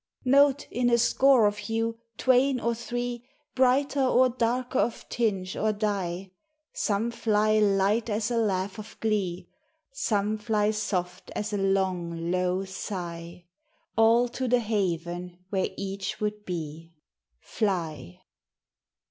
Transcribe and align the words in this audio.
Note, 0.25 0.65
in 0.71 0.89
a 0.89 0.97
score 0.97 1.45
of 1.45 1.69
you, 1.69 1.99
twain 2.17 2.59
or 2.59 2.73
three 2.73 3.23
Brighter 3.53 4.01
or 4.03 4.29
darker 4.29 4.79
of 4.79 5.07
tinge 5.09 5.55
or 5.55 5.71
dye; 5.71 6.31
Some 6.73 7.11
fly 7.11 7.59
light 7.59 8.09
as 8.09 8.31
a 8.31 8.37
laugh 8.37 8.79
of 8.79 8.99
glee, 8.99 9.47
Some 9.91 10.39
fly 10.39 10.71
soft 10.71 11.29
as 11.35 11.53
a 11.53 11.57
long, 11.59 12.31
low 12.31 12.65
sigh: 12.65 13.45
All 13.95 14.27
to 14.29 14.47
the 14.47 14.59
haven 14.59 15.37
where 15.51 15.69
each 15.77 16.19
would 16.19 16.45
be— 16.45 16.93
Fly. 17.39 18.21